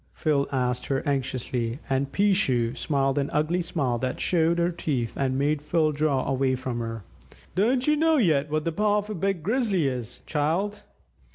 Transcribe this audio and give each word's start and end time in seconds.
Phil 0.13 0.47
asked 0.51 0.87
her 0.87 1.03
anxiously, 1.07 1.77
and 1.87 2.11
"Peeshoo" 2.11 2.73
smiled 2.75 3.19
an 3.19 3.29
ugly 3.31 3.61
smile 3.61 3.99
that 3.99 4.19
showed 4.19 4.57
her 4.57 4.71
teeth 4.71 5.13
and 5.15 5.37
made 5.37 5.61
Phil 5.61 5.91
draw 5.91 6.27
away 6.27 6.55
from 6.55 6.79
her. 6.79 7.03
"Don't 7.53 7.85
you 7.85 7.95
know 7.95 8.17
yet 8.17 8.49
what 8.49 8.65
the 8.65 8.71
paw 8.71 8.97
of 8.97 9.11
a 9.11 9.13
big 9.13 9.43
Grizzly 9.43 9.87
is, 9.87 10.21
child? 10.25 10.81